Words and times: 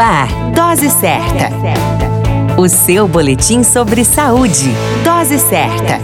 ar, 0.00 0.28
Dose 0.54 0.88
Certa. 0.88 1.50
O 2.56 2.66
seu 2.68 3.06
boletim 3.06 3.62
sobre 3.62 4.02
saúde. 4.04 4.70
Dose 5.04 5.38
certa. 5.38 6.00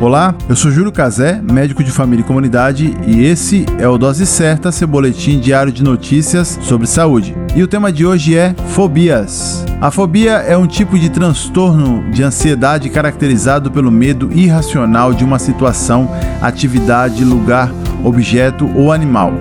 Olá, 0.00 0.34
eu 0.48 0.56
sou 0.56 0.70
Júlio 0.70 0.90
Cazé, 0.90 1.40
médico 1.40 1.82
de 1.82 1.92
família 1.92 2.22
e 2.22 2.26
comunidade, 2.26 2.92
e 3.06 3.24
esse 3.24 3.64
é 3.78 3.88
o 3.88 3.96
Dose 3.96 4.26
Certa, 4.26 4.72
seu 4.72 4.88
boletim 4.88 5.38
diário 5.38 5.72
de 5.72 5.82
notícias 5.82 6.58
sobre 6.62 6.86
saúde. 6.86 7.36
E 7.54 7.62
o 7.62 7.68
tema 7.68 7.92
de 7.92 8.04
hoje 8.04 8.36
é 8.36 8.54
fobias. 8.70 9.64
A 9.80 9.90
fobia 9.90 10.32
é 10.32 10.56
um 10.56 10.66
tipo 10.66 10.98
de 10.98 11.08
transtorno 11.08 12.10
de 12.10 12.22
ansiedade 12.22 12.90
caracterizado 12.90 13.70
pelo 13.70 13.90
medo 13.90 14.30
irracional 14.32 15.14
de 15.14 15.24
uma 15.24 15.38
situação, 15.38 16.10
atividade, 16.42 17.24
lugar, 17.24 17.70
objeto 18.02 18.70
ou 18.74 18.92
animal, 18.92 19.32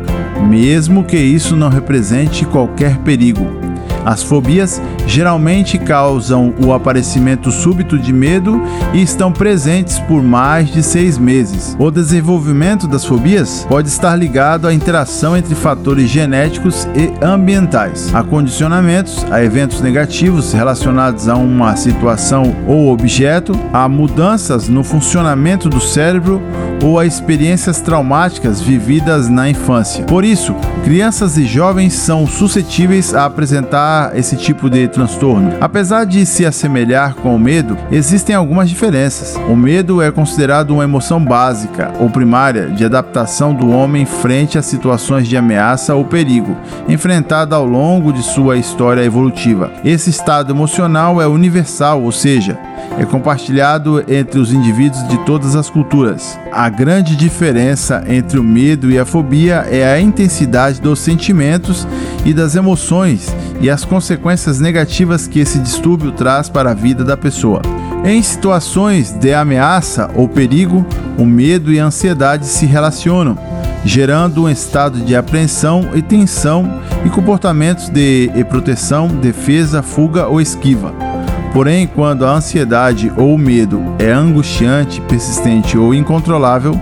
mesmo 0.43 1.03
que 1.03 1.17
isso 1.17 1.55
não 1.55 1.69
represente 1.69 2.45
qualquer 2.45 2.97
perigo. 2.99 3.63
As 4.05 4.21
fobias 4.21 4.81
geralmente 5.07 5.77
causam 5.77 6.53
o 6.63 6.73
aparecimento 6.73 7.51
súbito 7.51 7.97
de 7.97 8.11
medo 8.11 8.61
e 8.93 9.01
estão 9.01 9.31
presentes 9.31 9.99
por 9.99 10.21
mais 10.21 10.69
de 10.69 10.83
seis 10.83 11.17
meses. 11.17 11.75
O 11.79 11.89
desenvolvimento 11.89 12.87
das 12.87 13.05
fobias 13.05 13.65
pode 13.69 13.87
estar 13.87 14.15
ligado 14.15 14.67
à 14.67 14.73
interação 14.73 15.37
entre 15.37 15.55
fatores 15.55 16.09
genéticos 16.09 16.87
e 16.95 17.13
ambientais, 17.23 18.13
a 18.13 18.23
condicionamentos, 18.23 19.25
a 19.31 19.43
eventos 19.43 19.81
negativos 19.81 20.51
relacionados 20.51 21.29
a 21.29 21.35
uma 21.35 21.75
situação 21.75 22.55
ou 22.67 22.91
objeto, 22.91 23.53
a 23.71 23.87
mudanças 23.87 24.67
no 24.67 24.83
funcionamento 24.83 25.69
do 25.69 25.79
cérebro 25.79 26.41
ou 26.83 26.99
a 26.99 27.05
experiências 27.05 27.79
traumáticas 27.79 28.61
vividas 28.61 29.29
na 29.29 29.49
infância. 29.49 30.03
Por 30.03 30.25
isso, 30.25 30.53
crianças 30.83 31.37
e 31.37 31.45
jovens 31.45 31.93
são 31.93 32.27
suscetíveis 32.27 33.15
a 33.15 33.25
apresentar 33.25 34.15
esse 34.17 34.35
tipo 34.35 34.69
de 34.69 34.87
transtorno. 34.89 35.53
Apesar 35.61 36.05
de 36.05 36.25
se 36.25 36.45
assemelhar 36.45 37.15
com 37.15 37.33
o 37.33 37.39
medo, 37.39 37.77
existem 37.89 38.35
algumas 38.35 38.69
diferenças. 38.69 39.39
O 39.47 39.55
medo 39.55 40.01
é 40.01 40.11
considerado 40.11 40.71
uma 40.71 40.83
emoção 40.83 41.23
básica 41.23 41.93
ou 41.99 42.09
primária 42.09 42.67
de 42.67 42.83
adaptação 42.83 43.53
do 43.53 43.69
homem 43.69 44.05
frente 44.05 44.57
a 44.57 44.61
situações 44.61 45.27
de 45.27 45.37
ameaça 45.37 45.95
ou 45.95 46.03
perigo, 46.03 46.57
enfrentada 46.89 47.55
ao 47.55 47.65
longo 47.65 48.11
de 48.11 48.21
sua 48.21 48.57
história 48.57 49.03
evolutiva. 49.03 49.71
Esse 49.85 50.09
estado 50.09 50.51
emocional 50.51 51.21
é 51.21 51.27
universal, 51.27 52.03
ou 52.03 52.11
seja, 52.11 52.57
é 52.97 53.05
compartilhado 53.05 54.03
entre 54.07 54.39
os 54.39 54.51
indivíduos 54.51 55.07
de 55.07 55.17
todas 55.25 55.55
as 55.55 55.69
culturas. 55.69 56.37
A 56.51 56.69
grande 56.69 57.15
diferença 57.15 58.03
entre 58.07 58.37
o 58.39 58.43
medo 58.43 58.91
e 58.91 58.99
a 58.99 59.05
fobia 59.05 59.65
é 59.69 59.93
a 59.93 59.99
intensidade 59.99 60.79
dos 60.79 60.99
sentimentos 60.99 61.87
e 62.25 62.33
das 62.33 62.55
emoções 62.55 63.33
e 63.59 63.69
as 63.69 63.83
consequências 63.83 64.59
negativas 64.59 65.27
que 65.27 65.39
esse 65.39 65.59
distúrbio 65.59 66.11
traz 66.11 66.49
para 66.49 66.71
a 66.71 66.75
vida 66.75 67.03
da 67.03 67.17
pessoa. 67.17 67.61
Em 68.05 68.21
situações 68.21 69.11
de 69.11 69.33
ameaça 69.33 70.09
ou 70.13 70.27
perigo, 70.27 70.85
o 71.17 71.25
medo 71.25 71.71
e 71.71 71.79
a 71.79 71.85
ansiedade 71.85 72.45
se 72.45 72.65
relacionam, 72.65 73.37
gerando 73.85 74.43
um 74.43 74.49
estado 74.49 74.99
de 74.99 75.15
apreensão 75.15 75.89
e 75.93 76.01
tensão 76.01 76.81
e 77.05 77.09
comportamentos 77.09 77.87
de 77.87 78.29
proteção, 78.49 79.07
defesa, 79.07 79.81
fuga 79.81 80.27
ou 80.27 80.41
esquiva. 80.41 81.12
Porém, 81.53 81.85
quando 81.85 82.25
a 82.25 82.31
ansiedade 82.31 83.13
ou 83.15 83.35
o 83.35 83.37
medo 83.37 83.79
é 83.99 84.11
angustiante, 84.11 84.99
persistente 85.01 85.77
ou 85.77 85.93
incontrolável, 85.93 86.73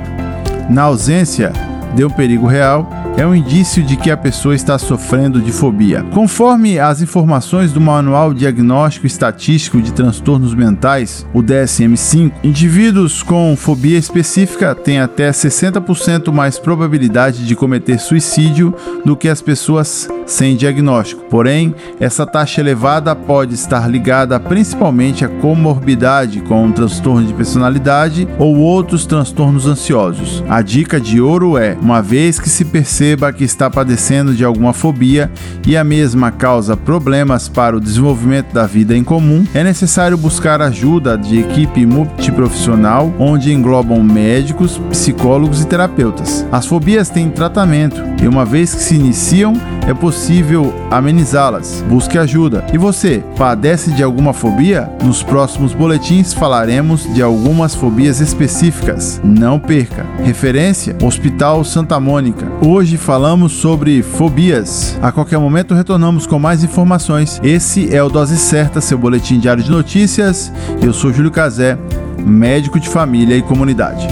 na 0.69 0.83
ausência 0.83 1.52
de 1.94 2.05
um 2.05 2.09
perigo 2.09 2.47
real, 2.47 2.88
é 3.17 3.26
um 3.26 3.36
indício 3.36 3.84
de 3.84 3.95
que 3.98 4.09
a 4.09 4.17
pessoa 4.17 4.56
está 4.56 4.78
sofrendo 4.80 5.42
de 5.42 5.52
fobia. 5.52 6.04
Conforme 6.12 6.80
as 6.80 7.02
informações 7.02 7.72
do 7.72 7.81
Manual 7.81 8.34
Diagnóstico 8.34 9.06
Estatístico 9.06 9.81
de 9.81 9.94
Transtornos 9.94 10.56
Mentais, 10.56 11.26
o 11.34 11.42
DSM-5, 11.44 12.31
indivíduos 12.44 13.22
com 13.22 13.56
fobia 13.56 13.97
específica 13.97 14.74
têm 14.74 15.00
até 15.00 15.30
60% 15.30 16.31
mais 16.31 16.58
probabilidade 16.58 17.46
de 17.46 17.56
cometer 17.56 18.00
suicídio 18.00 18.74
do 19.06 19.16
que 19.16 19.28
as 19.28 19.41
pessoas 19.41 20.09
sem 20.25 20.56
diagnóstico. 20.56 21.24
Porém, 21.30 21.75
essa 22.00 22.25
taxa 22.25 22.62
elevada 22.62 23.16
pode 23.16 23.53
estar 23.53 23.88
ligada 23.88 24.40
principalmente 24.40 25.25
à 25.25 25.28
comorbidade 25.28 26.41
com 26.41 26.64
um 26.64 26.72
transtorno 26.72 27.28
de 27.28 27.34
personalidade 27.34 28.28
ou 28.40 28.58
outros 28.58 29.06
transtornos 29.06 29.68
ansiosos. 29.68 30.44
A 30.47 30.62
dica 30.62 31.00
de 31.00 31.19
ouro 31.19 31.58
é: 31.58 31.78
uma 31.81 32.02
vez 32.02 32.40
que 32.40 32.50
se 32.50 32.66
perceba 33.01 33.34
que 33.34 33.44
está 33.44 33.67
padecendo 33.67 34.31
de 34.31 34.45
alguma 34.45 34.73
fobia 34.73 35.31
e 35.66 35.75
a 35.75 35.84
mesma 35.84 36.29
causa 36.29 36.78
problemas 36.78 37.50
para 37.50 37.75
o 37.75 37.79
desenvolvimento 37.79 38.53
da 38.53 38.67
vida 38.67 38.95
em 38.95 39.03
comum, 39.03 39.44
é 39.56 39.63
necessário 39.63 40.16
buscar 40.16 40.62
ajuda 40.62 41.17
de 41.17 41.40
equipe 41.40 41.84
multiprofissional, 41.84 43.11
onde 43.17 43.51
englobam 43.51 44.03
médicos, 44.03 44.79
psicólogos 44.91 45.63
e 45.63 45.67
terapeutas. 45.67 46.45
As 46.51 46.67
fobias 46.67 47.09
têm 47.09 47.31
tratamento 47.31 48.00
e, 48.22 48.28
uma 48.28 48.45
vez 48.45 48.75
que 48.75 48.84
se 48.84 48.94
iniciam, 48.94 49.53
é 49.88 49.95
possível 49.95 50.72
amenizá-las. 50.91 51.84
Busque 51.90 52.19
ajuda. 52.19 52.63
E 52.72 52.78
você, 52.78 53.23
padece 53.35 53.91
de 53.91 54.03
alguma 54.03 54.31
fobia? 54.31 54.88
Nos 55.03 55.23
próximos 55.23 55.73
boletins 55.73 56.34
falaremos 56.34 57.11
de 57.16 57.23
algumas 57.23 57.73
fobias 57.73 58.19
específicas. 58.19 59.19
Não 59.23 59.59
perca. 59.59 60.06
Referência: 60.23 60.95
Hospital 61.01 61.63
Santa 61.63 62.00
Mônica. 62.00 62.45
Hoje 62.91 62.97
falamos 62.97 63.53
sobre 63.53 64.03
fobias. 64.03 65.00
A 65.02 65.13
qualquer 65.13 65.40
momento 65.40 65.74
retornamos 65.74 66.28
com 66.28 66.38
mais 66.38 66.62
informações. 66.62 67.40
Esse 67.41 67.96
é 67.96 68.03
o 68.03 68.09
Dose 68.09 68.35
Certa, 68.35 68.81
seu 68.81 68.97
boletim 68.97 69.40
diário 69.40 69.63
de 69.63 69.72
notícias. 69.72 70.52
Eu 70.84 70.91
sou 70.91 71.13
Júlio 71.13 71.31
Cazé, 71.31 71.79
médico 72.19 72.78
de 72.81 72.90
família 72.90 73.38
e 73.38 73.41
comunidade. 73.41 74.06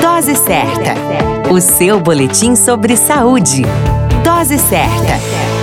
Dose 0.00 0.36
certa. 0.36 0.94
O 1.52 1.60
seu 1.60 1.98
boletim 1.98 2.54
sobre 2.54 2.96
saúde. 2.96 3.64
Dose 4.22 4.56
certa. 4.56 5.59